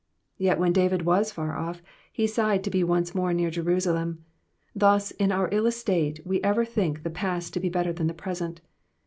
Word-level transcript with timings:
'*'* 0.17 0.37
Yet 0.39 0.57
when 0.57 0.73
David 0.73 1.03
was 1.03 1.31
far 1.31 1.55
off, 1.55 1.83
he 2.11 2.25
sighed 2.25 2.63
to 2.63 2.71
be 2.71 2.83
once 2.83 3.13
more 3.13 3.35
near 3.35 3.51
Jerusalem; 3.51 4.25
thus, 4.75 5.11
in 5.11 5.31
our 5.31 5.47
ill 5.51 5.67
estate 5.67 6.25
we 6.25 6.41
ever 6.41 6.65
think 6.65 7.03
the 7.03 7.11
past 7.11 7.53
to 7.53 7.59
be 7.59 7.69
better 7.69 7.93
than 7.93 8.07
the 8.07 8.15
present. 8.15 8.61